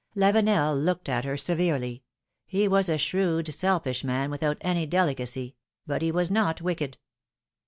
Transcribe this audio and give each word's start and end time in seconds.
Lavenel 0.17 0.75
looked 0.83 1.07
at 1.09 1.25
her 1.25 1.37
severely. 1.37 2.01
He 2.47 2.67
was 2.67 2.89
a 2.89 2.97
shrewd, 2.97 3.53
selfish 3.53 4.03
man, 4.03 4.31
without 4.31 4.57
any 4.61 4.87
delicacy; 4.87 5.55
but 5.85 6.01
he 6.01 6.11
was 6.11 6.31
not 6.31 6.59
wicked. 6.59 6.97